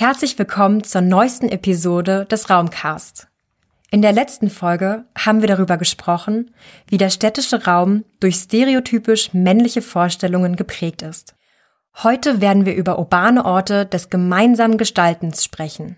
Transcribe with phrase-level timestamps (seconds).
[0.00, 3.26] Herzlich willkommen zur neuesten Episode des Raumcast.
[3.90, 6.54] In der letzten Folge haben wir darüber gesprochen,
[6.86, 11.34] wie der städtische Raum durch stereotypisch männliche Vorstellungen geprägt ist.
[12.00, 15.96] Heute werden wir über urbane Orte des gemeinsamen Gestaltens sprechen.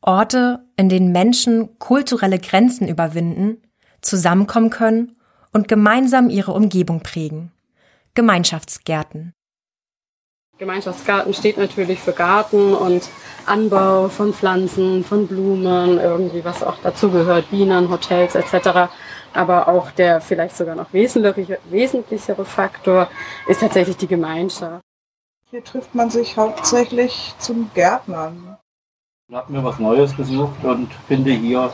[0.00, 3.60] Orte, in denen Menschen kulturelle Grenzen überwinden,
[4.00, 5.16] zusammenkommen können
[5.52, 7.50] und gemeinsam ihre Umgebung prägen.
[8.14, 9.32] Gemeinschaftsgärten.
[10.60, 13.08] Gemeinschaftsgarten steht natürlich für Garten und
[13.46, 18.90] Anbau von Pflanzen, von Blumen, irgendwie was auch dazugehört, Bienen, Hotels etc.
[19.32, 23.08] Aber auch der vielleicht sogar noch wesentlichere, wesentlichere Faktor
[23.46, 24.82] ist tatsächlich die Gemeinschaft.
[25.50, 28.56] Hier trifft man sich hauptsächlich zum Gärtnern.
[29.28, 31.72] Ich habe mir was Neues gesucht und finde hier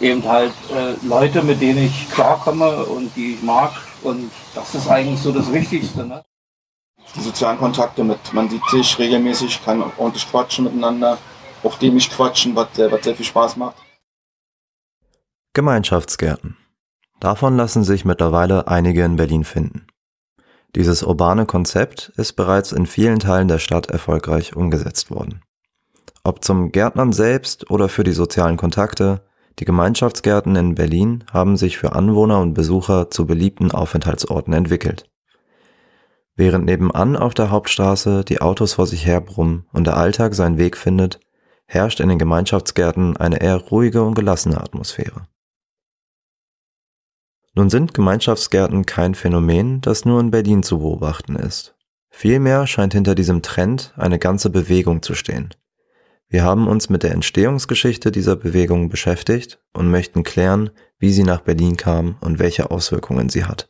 [0.00, 3.72] eben halt äh, Leute, mit denen ich klarkomme und die ich mag.
[4.02, 6.06] Und das ist eigentlich so das Wichtigste.
[6.06, 6.22] Ne?
[7.14, 11.18] Die sozialen Kontakte mit, man sieht sich regelmäßig, kann ordentlich quatschen miteinander,
[11.62, 13.76] auch dämlich quatschen, was, was sehr viel Spaß macht.
[15.54, 16.56] Gemeinschaftsgärten.
[17.20, 19.86] Davon lassen sich mittlerweile einige in Berlin finden.
[20.76, 25.42] Dieses urbane Konzept ist bereits in vielen Teilen der Stadt erfolgreich umgesetzt worden.
[26.22, 29.22] Ob zum Gärtnern selbst oder für die sozialen Kontakte,
[29.58, 35.08] die Gemeinschaftsgärten in Berlin haben sich für Anwohner und Besucher zu beliebten Aufenthaltsorten entwickelt.
[36.38, 40.76] Während nebenan auf der Hauptstraße die Autos vor sich herbrummen und der Alltag seinen Weg
[40.76, 41.18] findet,
[41.66, 45.26] herrscht in den Gemeinschaftsgärten eine eher ruhige und gelassene Atmosphäre.
[47.54, 51.74] Nun sind Gemeinschaftsgärten kein Phänomen, das nur in Berlin zu beobachten ist.
[52.08, 55.48] Vielmehr scheint hinter diesem Trend eine ganze Bewegung zu stehen.
[56.28, 61.40] Wir haben uns mit der Entstehungsgeschichte dieser Bewegung beschäftigt und möchten klären, wie sie nach
[61.40, 63.68] Berlin kam und welche Auswirkungen sie hat.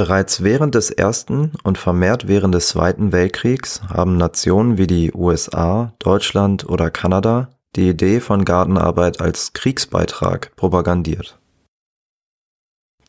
[0.00, 5.92] Bereits während des Ersten und vermehrt während des Zweiten Weltkriegs haben Nationen wie die USA,
[5.98, 11.38] Deutschland oder Kanada die Idee von Gartenarbeit als Kriegsbeitrag propagandiert.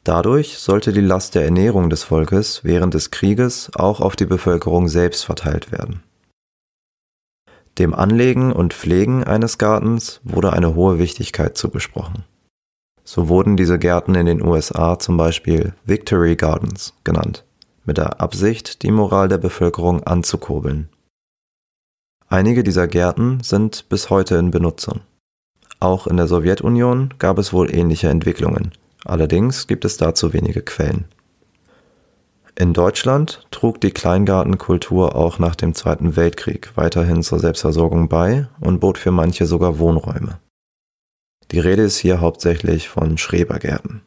[0.04, 4.90] Dadurch sollte die Last der Ernährung des Volkes während des Krieges auch auf die Bevölkerung
[4.90, 6.04] selbst verteilt werden.
[7.78, 12.26] Dem Anlegen und Pflegen eines Gartens wurde eine hohe Wichtigkeit zugesprochen.
[13.04, 17.44] So wurden diese Gärten in den USA zum Beispiel Victory Gardens genannt,
[17.86, 20.90] mit der Absicht, die Moral der Bevölkerung anzukurbeln.
[22.28, 25.02] Einige dieser Gärten sind bis heute in Benutzung.
[25.80, 28.72] Auch in der Sowjetunion gab es wohl ähnliche Entwicklungen,
[29.04, 31.06] allerdings gibt es dazu wenige Quellen.
[32.56, 38.80] In Deutschland trug die Kleingartenkultur auch nach dem Zweiten Weltkrieg weiterhin zur Selbstversorgung bei und
[38.80, 40.40] bot für manche sogar Wohnräume.
[41.52, 44.02] Die Rede ist hier hauptsächlich von Schrebergärten.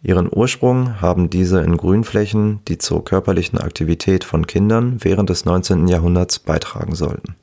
[0.00, 5.88] Ihren Ursprung haben diese in Grünflächen, die zur körperlichen Aktivität von Kindern während des 19.
[5.88, 7.36] Jahrhunderts beitragen sollten.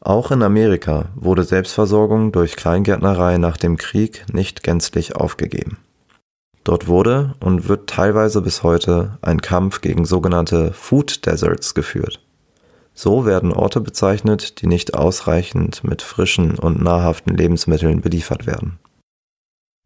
[0.00, 5.78] Auch in Amerika wurde Selbstversorgung durch Kleingärtnerei nach dem Krieg nicht gänzlich aufgegeben.
[6.64, 12.21] Dort wurde und wird teilweise bis heute ein Kampf gegen sogenannte Food Deserts geführt.
[12.94, 18.78] So werden Orte bezeichnet, die nicht ausreichend mit frischen und nahrhaften Lebensmitteln beliefert werden.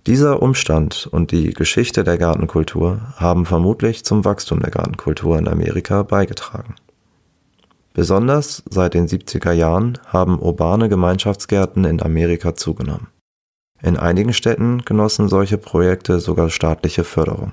[0.06, 6.04] Dieser Umstand und die Geschichte der Gartenkultur haben vermutlich zum Wachstum der Gartenkultur in Amerika
[6.04, 6.76] beigetragen.
[7.92, 13.08] Besonders seit den 70er Jahren haben urbane Gemeinschaftsgärten in Amerika zugenommen.
[13.82, 17.52] In einigen Städten genossen solche Projekte sogar staatliche Förderung.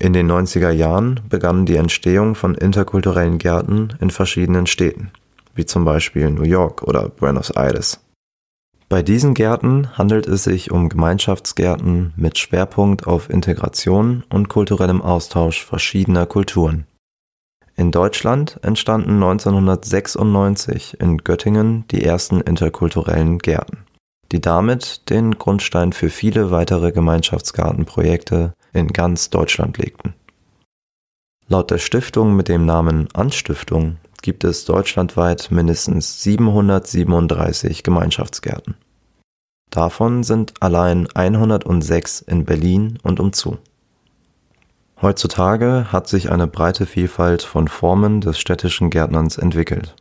[0.00, 5.10] In den 90er Jahren begann die Entstehung von interkulturellen Gärten in verschiedenen Städten,
[5.56, 8.00] wie zum Beispiel New York oder Buenos Aires.
[8.88, 15.64] Bei diesen Gärten handelt es sich um Gemeinschaftsgärten mit Schwerpunkt auf Integration und kulturellem Austausch
[15.64, 16.86] verschiedener Kulturen.
[17.76, 23.84] In Deutschland entstanden 1996 in Göttingen die ersten interkulturellen Gärten,
[24.32, 30.14] die damit den Grundstein für viele weitere Gemeinschaftsgartenprojekte in ganz Deutschland legten.
[31.48, 38.74] Laut der Stiftung mit dem Namen Anstiftung gibt es deutschlandweit mindestens 737 Gemeinschaftsgärten.
[39.70, 43.58] Davon sind allein 106 in Berlin und umzu.
[45.00, 49.94] Heutzutage hat sich eine breite Vielfalt von Formen des städtischen Gärtnerns entwickelt.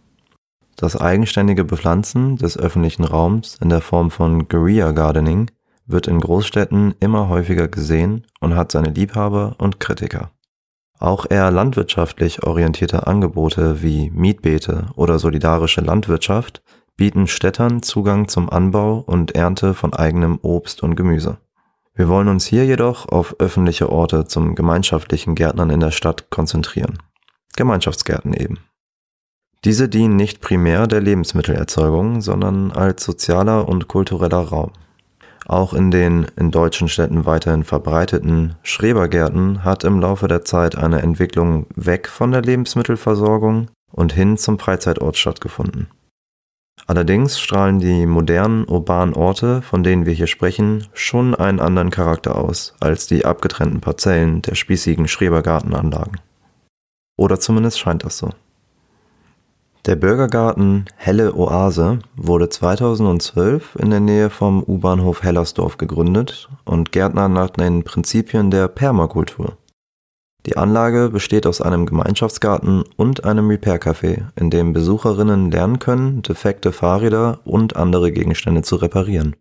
[0.75, 5.50] Das eigenständige Bepflanzen des öffentlichen Raums in der Form von Guerilla Gardening
[5.88, 10.31] wird in Großstädten immer häufiger gesehen und hat seine Liebhaber und Kritiker.
[11.00, 16.62] Auch eher landwirtschaftlich orientierte Angebote wie Mietbeete oder solidarische Landwirtschaft
[16.95, 21.38] bieten Städtern Zugang zum Anbau und Ernte von eigenem Obst und Gemüse.
[21.94, 26.98] Wir wollen uns hier jedoch auf öffentliche Orte zum gemeinschaftlichen Gärtnern in der Stadt konzentrieren.
[27.56, 28.60] Gemeinschaftsgärten eben.
[29.66, 34.72] Diese dienen nicht primär der Lebensmittelerzeugung, sondern als sozialer und kultureller Raum.
[35.47, 41.01] Auch in den in deutschen Städten weiterhin verbreiteten Schrebergärten hat im Laufe der Zeit eine
[41.01, 45.88] Entwicklung weg von der Lebensmittelversorgung und hin zum Freizeitort stattgefunden.
[46.85, 52.35] Allerdings strahlen die modernen urbanen Orte, von denen wir hier sprechen, schon einen anderen Charakter
[52.35, 56.19] aus als die abgetrennten Parzellen der spießigen Schrebergartenanlagen.
[57.17, 58.31] Oder zumindest scheint das so.
[59.85, 67.29] Der Bürgergarten Helle Oase wurde 2012 in der Nähe vom U-Bahnhof Hellersdorf gegründet und Gärtner
[67.29, 69.57] nach den Prinzipien der Permakultur.
[70.45, 76.71] Die Anlage besteht aus einem Gemeinschaftsgarten und einem Repair-Café, in dem Besucherinnen lernen können, defekte
[76.71, 79.35] Fahrräder und andere Gegenstände zu reparieren.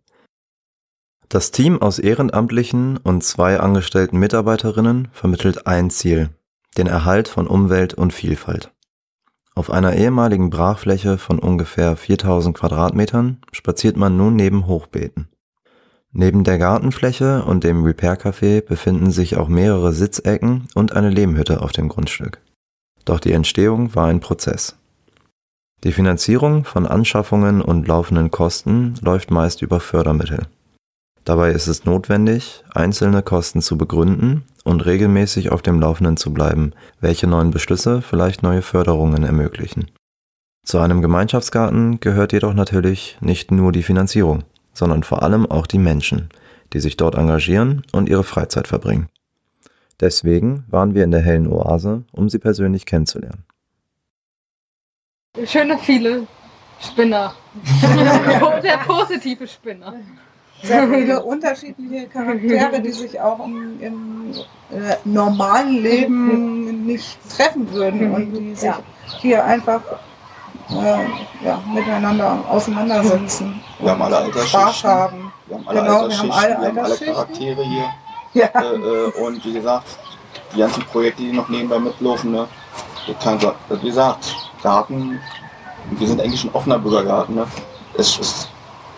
[1.28, 6.30] Das Team aus Ehrenamtlichen und zwei angestellten Mitarbeiterinnen vermittelt ein Ziel,
[6.76, 8.72] den Erhalt von Umwelt und Vielfalt.
[9.56, 15.28] Auf einer ehemaligen Brachfläche von ungefähr 4000 Quadratmetern spaziert man nun neben Hochbeeten.
[16.12, 21.72] Neben der Gartenfläche und dem Repair-Café befinden sich auch mehrere Sitzecken und eine Lehmhütte auf
[21.72, 22.42] dem Grundstück.
[23.06, 24.76] Doch die Entstehung war ein Prozess.
[25.84, 30.48] Die Finanzierung von Anschaffungen und laufenden Kosten läuft meist über Fördermittel.
[31.24, 36.72] Dabei ist es notwendig, einzelne Kosten zu begründen und regelmäßig auf dem Laufenden zu bleiben,
[37.00, 39.92] welche neuen Beschlüsse vielleicht neue Förderungen ermöglichen.
[40.64, 44.42] Zu einem Gemeinschaftsgarten gehört jedoch natürlich nicht nur die Finanzierung,
[44.72, 46.30] sondern vor allem auch die Menschen,
[46.72, 49.08] die sich dort engagieren und ihre Freizeit verbringen.
[50.00, 53.44] Deswegen waren wir in der hellen Oase, um sie persönlich kennenzulernen.
[55.44, 56.26] Schöne viele
[56.80, 57.34] Spinner.
[58.62, 59.94] Sehr positive Spinner
[60.62, 64.32] sehr viele unterschiedliche Charaktere, die sich auch im, im
[64.70, 68.78] äh, normalen Leben nicht treffen würden und die sich ja.
[69.20, 69.80] hier einfach
[70.70, 73.60] äh, ja, miteinander auseinandersetzen.
[73.78, 74.90] Wir haben alle Altersschichten.
[74.90, 75.32] haben.
[75.46, 77.84] Wir haben alle genau, Altersschichten, wir haben alle, wir haben alle Charaktere hier.
[78.34, 78.46] Ja.
[78.46, 79.98] Äh, äh, und wie gesagt,
[80.54, 82.48] die ganzen Projekte, die noch nebenbei mitlaufen, ne?
[83.22, 85.20] Kann, wie gesagt, Garten,
[85.92, 87.36] wir sind eigentlich ein offener Bürgergarten.
[87.36, 87.46] Ne?
[87.96, 88.48] Es ist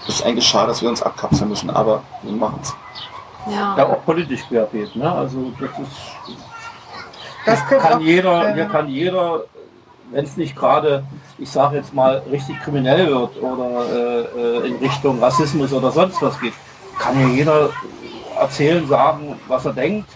[0.09, 2.75] ist eigentlich schade, dass wir uns abkapseln müssen, aber wir machen es.
[3.51, 3.77] Ja.
[3.77, 4.95] ja, auch politisch querbeet.
[4.97, 5.11] Ne?
[5.11, 6.37] Also das ist.
[7.47, 9.45] Das kann auch, jeder, hier kann jeder,
[10.11, 11.05] wenn es nicht gerade,
[11.39, 16.21] ich sage jetzt mal, richtig kriminell wird oder äh, äh, in Richtung Rassismus oder sonst
[16.21, 16.53] was geht,
[16.99, 17.71] kann hier jeder
[18.39, 20.11] erzählen, sagen, was er denkt.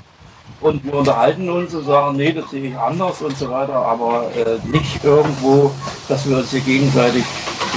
[0.60, 4.30] Und wir unterhalten uns und sagen, nee, das sehe ich anders und so weiter, aber
[4.36, 5.72] äh, nicht irgendwo,
[6.08, 7.24] dass wir uns hier gegenseitig,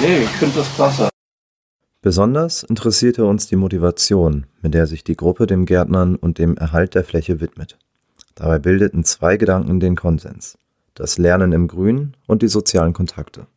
[0.02, 1.15] nee, ich finde das klasse.
[2.06, 6.94] Besonders interessierte uns die Motivation, mit der sich die Gruppe dem Gärtnern und dem Erhalt
[6.94, 7.80] der Fläche widmet.
[8.36, 10.56] Dabei bildeten zwei Gedanken den Konsens:
[10.94, 13.48] das Lernen im Grün und die sozialen Kontakte.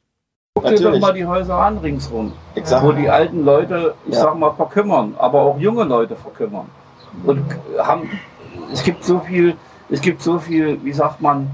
[0.54, 2.82] Guck dir doch mal die Häuser an ringsrum, Exakt.
[2.82, 4.22] wo die alten Leute, ich ja.
[4.22, 6.70] sag mal, verkümmern, aber auch junge Leute verkümmern.
[7.26, 7.44] Und
[7.76, 8.08] haben,
[8.72, 9.56] es gibt so viel,
[9.90, 11.50] es gibt so viel, wie sagt man,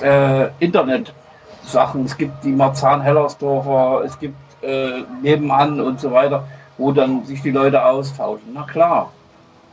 [0.00, 2.06] äh, Internet-Sachen.
[2.06, 6.44] Es gibt die Marzahn-Hellersdorfer, es gibt äh, nebenan und so weiter,
[6.78, 8.48] wo dann sich die Leute austauschen.
[8.52, 9.12] Na klar.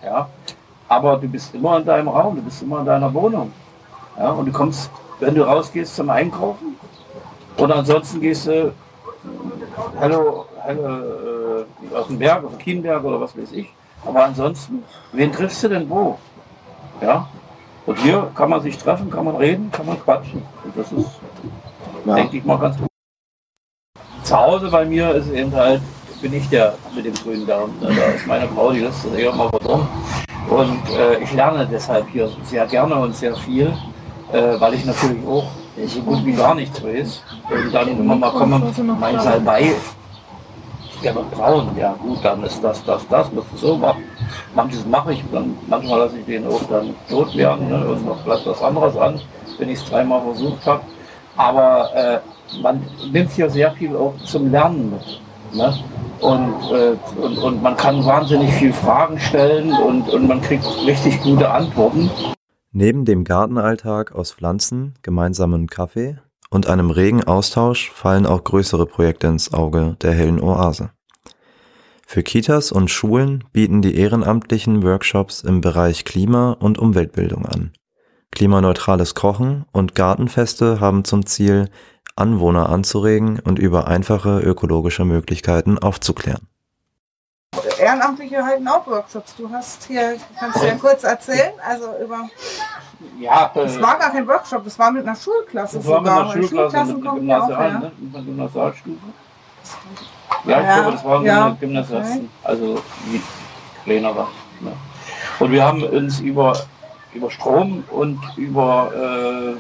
[0.03, 0.29] Ja.
[0.87, 3.51] Aber du bist immer in deinem Raum, du bist immer in deiner Wohnung.
[4.17, 6.75] Ja, und du kommst, wenn du rausgehst zum Einkaufen,
[7.57, 8.73] oder ansonsten gehst du
[9.99, 13.71] hallo, hallo äh, auf den Berg, auf den Kienberg oder was weiß ich.
[14.05, 14.83] Aber ansonsten,
[15.13, 16.17] wen triffst du denn wo?
[17.01, 17.27] Ja?
[17.85, 20.41] Und hier kann man sich treffen, kann man reden, kann man quatschen.
[20.63, 21.19] Und das ist,
[22.05, 22.15] ja.
[22.15, 22.90] denke ich mal, ganz gut
[24.31, 25.81] zu Hause bei mir ist eben halt,
[26.21, 27.73] bin ich der mit dem grünen Daumen.
[27.81, 29.89] Da ist meine Frau, die lässt das eher mal verdammt.
[30.49, 33.73] Und äh, ich lerne deshalb hier sehr gerne und sehr viel,
[34.31, 35.47] äh, weil ich natürlich auch
[35.85, 37.23] so gut wie gar nichts weiß.
[37.49, 38.61] Und dann immer mal komme,
[38.97, 39.73] mein Salbei,
[41.03, 41.67] der wird braun.
[41.77, 44.03] Ja gut, dann ist das, das, das, musst du so machen.
[44.55, 48.21] Manches mache ich, dann, manchmal lasse ich den auch dann tot werden ne, und noch
[48.21, 49.19] bleibt was anderes an,
[49.57, 50.83] wenn ich es dreimal versucht habe.
[51.35, 52.19] Aber äh,
[52.61, 52.81] man
[53.11, 55.21] nimmt hier sehr viel auch zum Lernen mit.
[55.53, 55.73] Ne?
[56.19, 61.21] Und, äh, und, und man kann wahnsinnig viel Fragen stellen und, und man kriegt richtig
[61.21, 62.09] gute Antworten.
[62.71, 66.17] Neben dem Gartenalltag aus Pflanzen, gemeinsamen Kaffee
[66.49, 70.91] und einem regen Austausch fallen auch größere Projekte ins Auge der hellen Oase.
[72.05, 77.71] Für Kitas und Schulen bieten die ehrenamtlichen Workshops im Bereich Klima- und Umweltbildung an.
[78.31, 81.69] Klimaneutrales Kochen und Gartenfeste haben zum Ziel,
[82.15, 86.47] Anwohner anzuregen und über einfache ökologische Möglichkeiten aufzuklären.
[87.79, 89.35] Ehrenamtliche halten auch Workshops.
[89.35, 92.29] Du hast hier, kannst du ja kurz erzählen, also über
[93.19, 96.05] Ja, das äh, war gar kein Workshop, das war mit einer Schulklasse das sogar.
[96.05, 97.91] War mit einer Schulklasse, mit, mit, Gymnasial, ne?
[97.99, 98.97] mit einer Gymnasialstufe.
[100.45, 101.57] Ja, ich ja, glaube, das waren ja.
[101.59, 103.21] Gymnasiasten, also wie
[103.83, 104.29] kleiner war.
[104.59, 104.71] Ne?
[105.39, 106.57] Und wir haben uns über,
[107.13, 109.55] über Strom und über äh,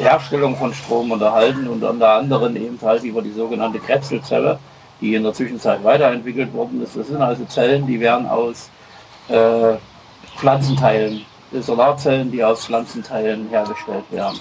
[0.00, 4.58] Herstellung von Strom unterhalten und unter anderem eben halt über die sogenannte Kretzelzelle,
[5.00, 6.96] die in der Zwischenzeit weiterentwickelt worden ist.
[6.96, 8.70] Das sind also Zellen, die werden aus
[9.28, 9.74] äh,
[10.36, 14.40] Pflanzenteilen Solarzellen, die aus Pflanzenteilen hergestellt werden.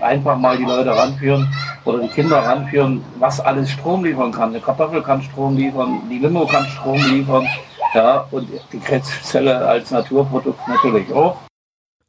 [0.00, 1.48] Einfach mal die Leute ranführen
[1.84, 4.50] oder die Kinder ranführen, was alles Strom liefern kann.
[4.50, 7.46] Eine Kartoffel kann Strom liefern, die Limo kann Strom liefern,
[7.94, 11.36] ja, und die Krebszelle als Naturprodukt natürlich auch.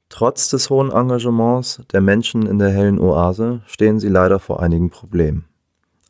[0.09, 4.89] Trotz des hohen Engagements der Menschen in der hellen Oase stehen sie leider vor einigen
[4.89, 5.45] Problemen.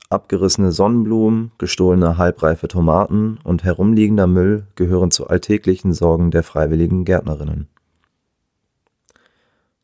[0.10, 7.68] Abgerissene Sonnenblumen, gestohlene halbreife Tomaten und herumliegender Müll gehören zu alltäglichen Sorgen der freiwilligen Gärtnerinnen.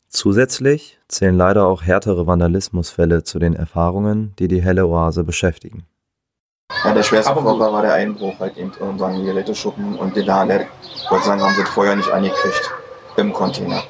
[0.08, 5.84] Zusätzlich zählen leider auch härtere Vandalismusfälle zu den Erfahrungen, die die helle Oase beschäftigen.
[6.84, 10.44] Ja, der schwerste Vorfall war der Einbruch halt eben in unseren Geräteschuppen und den da,
[10.44, 10.66] der,
[11.08, 12.72] Gott sei Dank, haben sie das Feuer nicht angekriegt
[13.16, 13.82] im Container.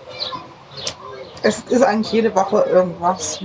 [1.46, 3.40] Es ist eigentlich jede Woche irgendwas.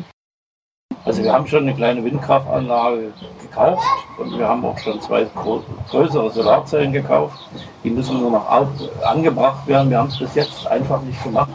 [1.06, 3.84] Also wir haben schon eine kleine Windkraftanlage gekauft
[4.18, 5.28] und wir haben auch schon zwei
[5.88, 7.38] größere Solarzellen gekauft.
[7.84, 8.50] Die müssen nur noch
[9.04, 9.92] angebracht werden.
[9.92, 11.52] Wir haben es bis jetzt einfach nicht gemacht,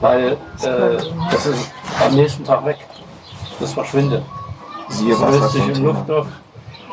[0.00, 2.78] weil äh, das ist am nächsten Tag weg.
[3.58, 4.22] Das verschwindet.
[4.86, 6.28] Das löst sich im Luftstoff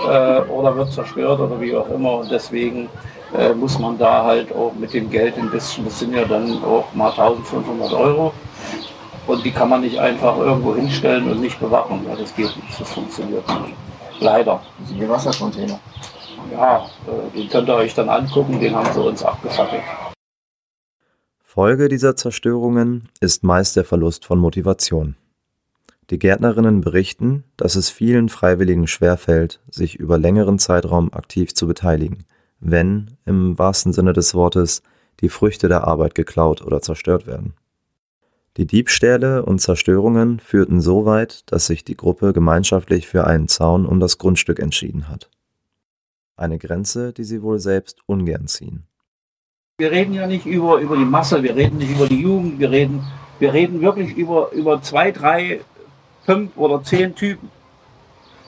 [0.07, 2.13] äh, oder wird zerstört oder wie auch immer.
[2.21, 2.89] Und deswegen
[3.37, 6.63] äh, muss man da halt auch mit dem Geld ein bisschen, das sind ja dann
[6.63, 8.33] auch mal 1500 Euro,
[9.29, 12.03] und die kann man nicht einfach irgendwo hinstellen und nicht bewachen.
[12.07, 13.75] Ja, das geht nicht, das funktioniert nicht.
[14.19, 14.61] Leider.
[14.89, 15.79] Die Wassercontainer.
[16.51, 19.83] Ja, äh, den könnt ihr euch dann angucken, den haben sie uns abgefackelt.
[21.43, 25.15] Folge dieser Zerstörungen ist meist der Verlust von Motivation.
[26.09, 32.25] Die Gärtnerinnen berichten, dass es vielen Freiwilligen schwerfällt, sich über längeren Zeitraum aktiv zu beteiligen,
[32.59, 34.81] wenn, im wahrsten Sinne des Wortes,
[35.19, 37.53] die Früchte der Arbeit geklaut oder zerstört werden.
[38.57, 43.85] Die Diebstähle und Zerstörungen führten so weit, dass sich die Gruppe gemeinschaftlich für einen Zaun
[43.85, 45.29] um das Grundstück entschieden hat.
[46.35, 48.85] Eine Grenze, die sie wohl selbst ungern ziehen.
[49.77, 52.69] Wir reden ja nicht über, über die Masse, wir reden nicht über die Jugend, wir
[52.69, 53.01] reden,
[53.39, 55.61] wir reden wirklich über, über zwei, drei,
[56.25, 57.49] fünf oder zehn Typen,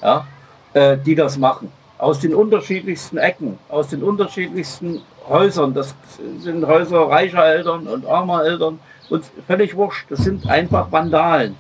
[0.02, 0.28] ja,
[0.74, 1.72] äh, die das machen.
[2.02, 5.76] Aus den unterschiedlichsten Ecken, aus den unterschiedlichsten Häusern.
[5.76, 5.94] Das
[6.40, 8.80] sind Häuser reicher Eltern und armer Eltern
[9.12, 10.10] und völlig wurscht.
[10.10, 11.58] Das sind einfach Vandalen.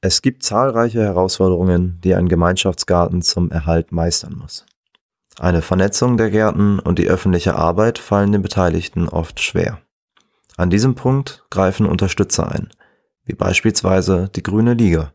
[0.00, 4.66] Es gibt zahlreiche Herausforderungen, die ein Gemeinschaftsgarten zum Erhalt meistern muss.
[5.38, 9.78] Eine Vernetzung der Gärten und die öffentliche Arbeit fallen den Beteiligten oft schwer.
[10.56, 12.70] An diesem Punkt greifen Unterstützer ein,
[13.24, 15.12] wie beispielsweise die Grüne Liga.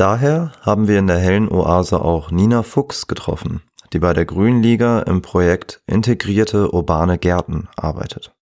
[0.00, 3.60] Daher haben wir in der hellen Oase auch Nina Fuchs getroffen,
[3.92, 8.32] die bei der Grünen Liga im Projekt Integrierte urbane Gärten arbeitet.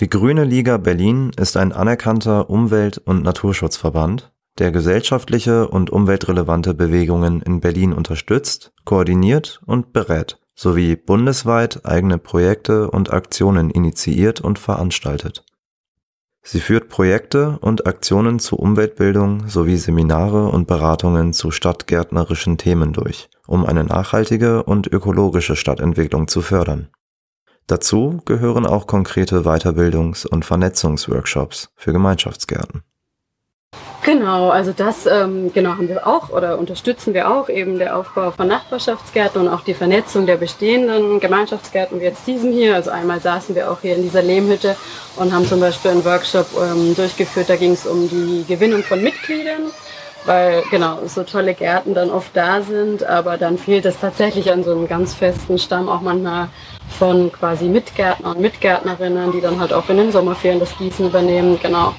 [0.00, 7.40] Die Grüne Liga Berlin ist ein anerkannter Umwelt- und Naturschutzverband, der gesellschaftliche und umweltrelevante Bewegungen
[7.40, 15.44] in Berlin unterstützt, koordiniert und berät, sowie bundesweit eigene Projekte und Aktionen initiiert und veranstaltet.
[16.50, 23.28] Sie führt Projekte und Aktionen zu Umweltbildung sowie Seminare und Beratungen zu stadtgärtnerischen Themen durch,
[23.46, 26.88] um eine nachhaltige und ökologische Stadtentwicklung zu fördern
[27.68, 32.82] Dazu gehören auch konkrete Weiterbildungs- und Vernetzungsworkshops für Gemeinschaftsgärten.
[34.08, 38.30] Genau, also das ähm, genau haben wir auch oder unterstützen wir auch eben der Aufbau
[38.30, 42.74] von Nachbarschaftsgärten und auch die Vernetzung der bestehenden Gemeinschaftsgärten wie jetzt diesem hier.
[42.74, 44.76] Also einmal saßen wir auch hier in dieser Lehmhütte
[45.16, 47.50] und haben zum Beispiel einen Workshop ähm, durchgeführt.
[47.50, 49.72] Da ging es um die Gewinnung von Mitgliedern,
[50.24, 54.64] weil genau so tolle Gärten dann oft da sind, aber dann fehlt es tatsächlich an
[54.64, 56.48] so einem ganz festen Stamm auch manchmal
[56.98, 61.58] von quasi Mitgärtner und Mitgärtnerinnen, die dann halt auch in den Sommerferien das Gießen übernehmen,
[61.62, 61.92] genau.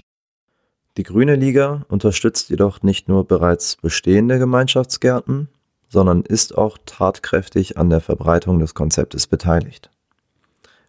[0.99, 5.47] Die Grüne Liga unterstützt jedoch nicht nur bereits bestehende Gemeinschaftsgärten,
[5.87, 9.89] sondern ist auch tatkräftig an der Verbreitung des Konzeptes beteiligt.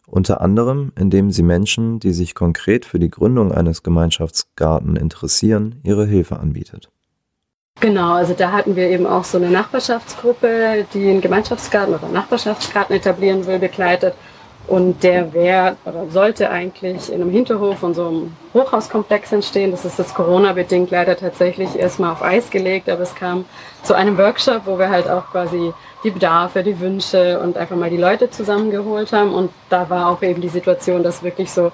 [0.08, 6.06] Unter anderem, indem sie Menschen, die sich konkret für die Gründung eines Gemeinschaftsgarten interessieren, ihre
[6.06, 6.90] Hilfe anbietet.
[7.78, 12.96] Genau, also da hatten wir eben auch so eine Nachbarschaftsgruppe, die einen Gemeinschaftsgarten oder Nachbarschaftsgarten
[12.96, 14.14] etablieren will, begleitet.
[14.66, 19.72] Und der wäre oder sollte eigentlich in einem Hinterhof von so einem Hochhauskomplex entstehen.
[19.72, 23.46] Das ist jetzt Corona-bedingt leider tatsächlich erstmal auf Eis gelegt, aber es kam
[23.82, 25.72] zu einem Workshop, wo wir halt auch quasi
[26.04, 29.34] die Bedarfe, die Wünsche und einfach mal die Leute zusammengeholt haben.
[29.34, 31.72] Und da war auch eben die Situation, dass wirklich so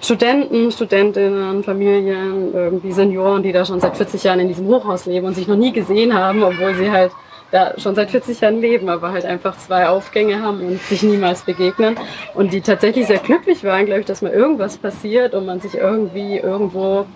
[0.00, 5.26] Studenten, Studentinnen, Familien, irgendwie Senioren, die da schon seit 40 Jahren in diesem Hochhaus leben
[5.26, 7.12] und sich noch nie gesehen haben, obwohl sie halt
[7.50, 11.42] da schon seit 40 Jahren leben, aber halt einfach zwei Aufgänge haben und sich niemals
[11.42, 11.96] begegnen.
[12.34, 15.74] Und die tatsächlich sehr glücklich waren, glaube ich, dass mal irgendwas passiert und man sich
[15.74, 17.06] irgendwie irgendwo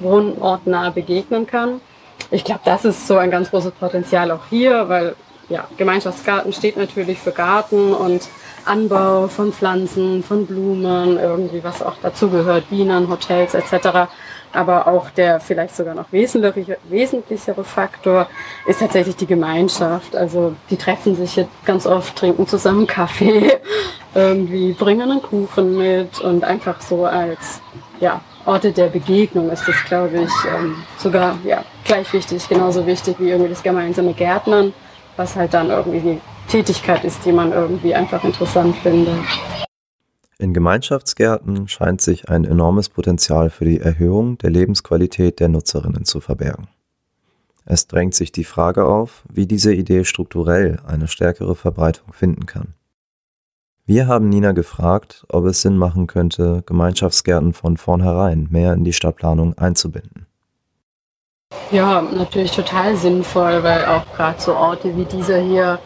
[0.00, 1.80] wohnortnah begegnen kann.
[2.30, 5.14] Ich glaube, das ist so ein ganz großes Potenzial auch hier, weil
[5.50, 8.28] ja, Gemeinschaftsgarten steht natürlich für Garten und
[8.64, 14.08] Anbau von Pflanzen, von Blumen, irgendwie was auch dazugehört, Bienen, Hotels etc.
[14.52, 18.28] Aber auch der vielleicht sogar noch wesentlichere, wesentlichere Faktor
[18.66, 20.14] ist tatsächlich die Gemeinschaft.
[20.14, 23.58] Also die treffen sich jetzt ganz oft, trinken zusammen Kaffee,
[24.14, 27.60] irgendwie bringen einen Kuchen mit und einfach so als
[27.98, 33.16] ja, Orte der Begegnung ist das, glaube ich, ähm, sogar ja, gleich wichtig, genauso wichtig
[33.18, 34.72] wie irgendwie das gemeinsame Gärtnern,
[35.16, 39.18] was halt dann irgendwie die Tätigkeit ist, die man irgendwie einfach interessant findet.
[40.38, 46.20] In Gemeinschaftsgärten scheint sich ein enormes Potenzial für die Erhöhung der Lebensqualität der Nutzerinnen zu
[46.20, 46.68] verbergen.
[47.66, 52.74] Es drängt sich die Frage auf, wie diese Idee strukturell eine stärkere Verbreitung finden kann.
[53.84, 58.92] Wir haben Nina gefragt, ob es Sinn machen könnte, Gemeinschaftsgärten von vornherein mehr in die
[58.92, 60.26] Stadtplanung einzubinden.
[61.72, 65.78] Ja, natürlich total sinnvoll, weil auch gerade so Orte wie dieser hier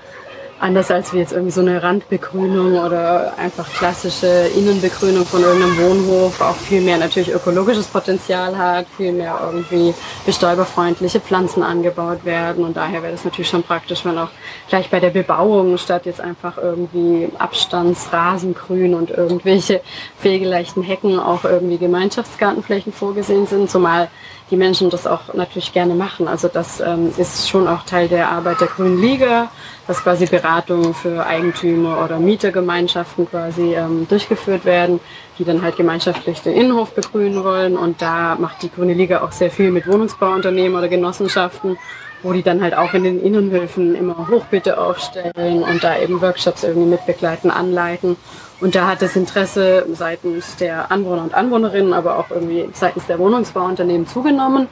[0.60, 6.40] Anders als wie jetzt irgendwie so eine Randbegrünung oder einfach klassische Innenbegrünung von irgendeinem Wohnhof
[6.40, 9.94] auch viel mehr natürlich ökologisches Potenzial hat, viel mehr irgendwie
[10.24, 12.64] bestäuberfreundliche Pflanzen angebaut werden.
[12.64, 14.30] Und daher wäre das natürlich schon praktisch, wenn auch
[14.68, 19.82] gleich bei der Bebauung statt jetzt einfach irgendwie Abstandsrasengrün und irgendwelche
[20.20, 24.08] pflegeleichten Hecken auch irgendwie Gemeinschaftsgartenflächen vorgesehen sind, zumal
[24.50, 26.28] die Menschen das auch natürlich gerne machen.
[26.28, 29.48] Also das ähm, ist schon auch Teil der Arbeit der Grünen Liga
[29.86, 35.00] dass quasi Beratungen für Eigentümer oder Mietergemeinschaften quasi ähm, durchgeführt werden,
[35.38, 37.78] die dann halt gemeinschaftlich den Innenhof begrünen wollen.
[37.78, 41.78] Und da macht die Grüne Liga auch sehr viel mit Wohnungsbauunternehmen oder Genossenschaften,
[42.24, 46.64] wo die dann halt auch in den Innenhöfen immer Hochbeete aufstellen und da eben Workshops
[46.64, 48.16] irgendwie mitbegleiten, anleiten.
[48.60, 53.18] Und da hat das Interesse seitens der Anwohner und Anwohnerinnen, aber auch irgendwie seitens der
[53.18, 54.68] Wohnungsbauunternehmen zugenommen.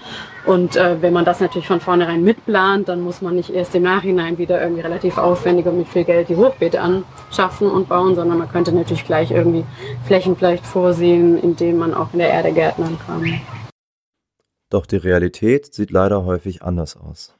[0.46, 3.82] Und äh, wenn man das natürlich von vornherein mitplant, dann muss man nicht erst im
[3.82, 8.38] Nachhinein wieder irgendwie relativ aufwendig und mit viel Geld die Hochbeete anschaffen und bauen, sondern
[8.38, 9.64] man könnte natürlich gleich irgendwie
[10.06, 13.40] Flächen vielleicht vorsehen, in denen man auch in der Erde gärtnern kann.
[14.70, 17.34] Doch die Realität sieht leider häufig anders aus.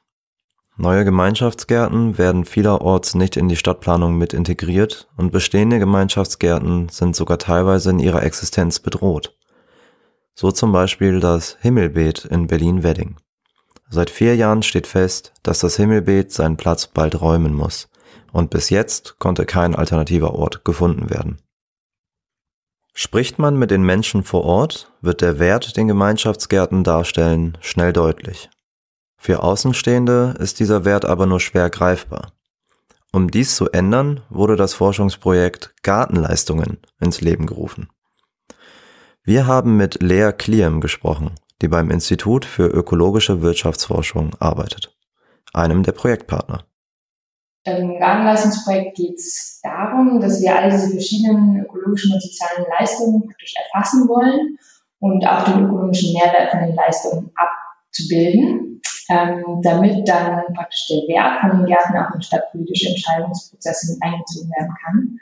[0.79, 7.39] Neue Gemeinschaftsgärten werden vielerorts nicht in die Stadtplanung mit integriert und bestehende Gemeinschaftsgärten sind sogar
[7.39, 9.37] teilweise in ihrer Existenz bedroht.
[10.35, 13.17] So zum Beispiel das Himmelbeet in Berlin-Wedding.
[13.91, 17.91] Seit vier Jahren steht fest, dass das Himmelbeet seinen Platz bald räumen muss
[18.33, 21.43] und bis jetzt konnte kein alternativer Ort gefunden werden.
[22.95, 28.49] Spricht man mit den Menschen vor Ort, wird der Wert, den Gemeinschaftsgärten darstellen, schnell deutlich.
[29.25, 32.33] Für Außenstehende ist dieser Wert aber nur schwer greifbar.
[33.13, 37.89] Um dies zu ändern, wurde das Forschungsprojekt Gartenleistungen ins Leben gerufen.
[39.23, 44.93] Wir haben mit Lea Kliem gesprochen, die beim Institut für ökologische Wirtschaftsforschung arbeitet,
[45.53, 46.65] einem der Projektpartner.
[47.63, 53.55] Im Gartenleistungsprojekt geht es darum, dass wir all diese verschiedenen ökologischen und sozialen Leistungen praktisch
[53.73, 54.59] erfassen wollen
[54.99, 58.72] und auch den ökonomischen Mehrwert von den Leistungen abzubilden
[59.13, 64.51] ähm, damit dann praktisch der Wert von den Gärten auch in stadtpolitische Entscheidungsprozesse mit eingezogen
[64.51, 65.19] werden kann.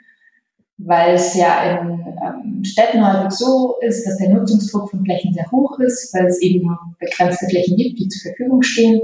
[0.77, 5.49] Weil es ja in ähm, Städten häufig so ist, dass der Nutzungsdruck von Flächen sehr
[5.51, 9.01] hoch ist, weil es eben begrenzte Flächen gibt, die zur Verfügung stehen.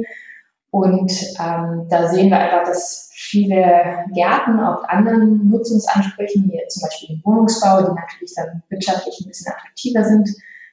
[0.71, 7.15] Und ähm, da sehen wir einfach, dass viele Gärten auf anderen Nutzungsansprüchen, wie zum Beispiel
[7.15, 10.29] den Wohnungsbau, die natürlich dann wirtschaftlich ein bisschen attraktiver sind,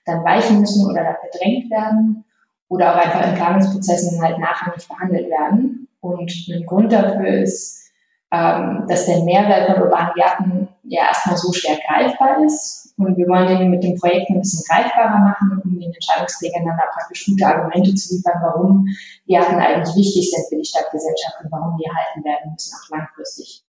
[0.07, 2.24] dann weichen müssen oder verdrängt werden
[2.69, 5.89] oder auch einfach in Planungsprozessen halt nachrangig behandelt werden.
[6.01, 7.85] Und ein Grund dafür ist,
[8.33, 12.95] ähm, dass der Mehrwert von urbanen Gärten ja erstmal so schwer greifbar ist.
[12.97, 16.79] Und wir wollen den mit dem Projekt ein bisschen greifbarer machen, um den Entscheidungsträgern dann
[16.79, 18.87] auch praktisch gute Argumente zu liefern, warum
[19.27, 23.65] Gärten eigentlich wichtig sind für die Stadtgesellschaft und warum die erhalten werden müssen, auch langfristig.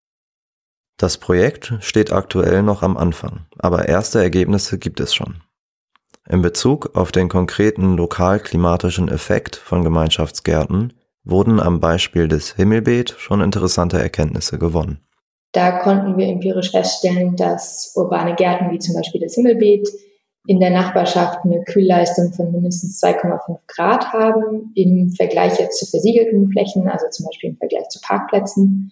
[0.97, 5.41] Das Projekt steht aktuell noch am Anfang, aber erste Ergebnisse gibt es schon.
[6.29, 10.93] In Bezug auf den konkreten lokalklimatischen Effekt von Gemeinschaftsgärten
[11.25, 14.99] wurden am Beispiel des Himmelbeet schon interessante Erkenntnisse gewonnen.
[15.51, 19.87] Da konnten wir empirisch feststellen, dass urbane Gärten wie zum Beispiel das Himmelbeet
[20.47, 26.49] in der Nachbarschaft eine Kühlleistung von mindestens 2,5 Grad haben im Vergleich jetzt zu versiegelten
[26.51, 28.91] Flächen, also zum Beispiel im Vergleich zu Parkplätzen.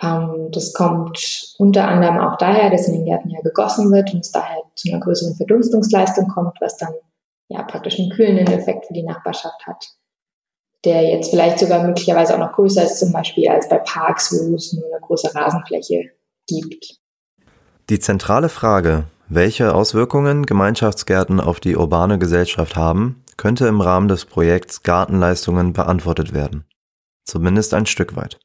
[0.00, 4.20] Ähm, das kommt unter anderem auch daher, dass in den Gärten ja gegossen wird und
[4.20, 6.94] es daher zu einer größeren Verdunstungsleistung kommt, was dann
[7.48, 9.84] ja praktisch einen kühlenden Effekt für die Nachbarschaft hat,
[10.84, 14.54] der jetzt vielleicht sogar möglicherweise auch noch größer ist, zum Beispiel als bei Parks, wo
[14.54, 16.10] es nur eine große Rasenfläche
[16.46, 16.98] gibt.
[17.90, 24.24] Die zentrale Frage, welche Auswirkungen Gemeinschaftsgärten auf die urbane Gesellschaft haben, könnte im Rahmen des
[24.24, 26.64] Projekts Gartenleistungen beantwortet werden.
[27.24, 28.38] Zumindest ein Stück weit.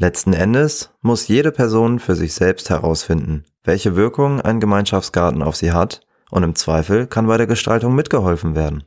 [0.00, 5.72] Letzten Endes muss jede Person für sich selbst herausfinden, welche Wirkung ein Gemeinschaftsgarten auf sie
[5.72, 8.84] hat und im Zweifel kann bei der Gestaltung mitgeholfen werden.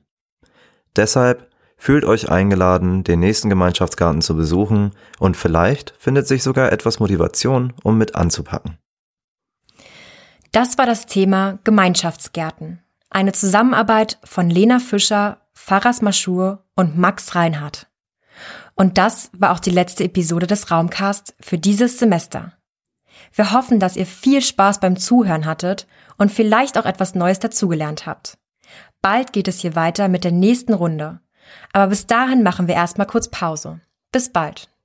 [0.95, 7.02] Deshalb fühlt euch eingeladen, den nächsten Gemeinschaftsgarten zu besuchen und vielleicht findet sich sogar etwas
[7.02, 8.78] Motivation, um mit anzupacken.
[10.54, 12.84] Das war das Thema Gemeinschaftsgärten.
[13.10, 17.90] Eine Zusammenarbeit von Lena Fischer, Faras Maschur und Max Reinhardt.
[18.82, 22.58] Und das war auch die letzte Episode des Raumcast für dieses Semester.
[23.32, 25.86] Wir hoffen, dass ihr viel Spaß beim Zuhören hattet
[26.17, 28.39] und vielleicht auch etwas Neues dazugelernt habt.
[29.04, 31.20] Bald geht es hier weiter mit der nächsten Runde.
[31.74, 33.82] Aber bis dahin machen wir erstmal kurz Pause.
[34.12, 34.76] Bis bald.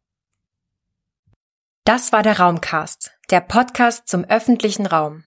[1.84, 5.24] Das war der Raumcast, der Podcast zum öffentlichen Raum.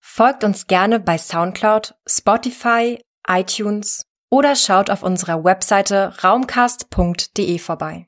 [0.00, 8.07] Folgt uns gerne bei SoundCloud, Spotify, iTunes oder schaut auf unserer Webseite raumcast.de vorbei.